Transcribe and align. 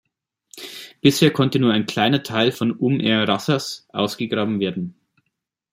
Bisher 1.03 1.29
konnte 1.29 1.59
nur 1.59 1.71
ein 1.71 1.85
kleiner 1.85 2.23
Teil 2.23 2.51
von 2.51 2.71
Umm 2.71 2.99
er-Rasas 2.99 3.85
ausgegraben 3.89 4.59
werden. 4.59 4.95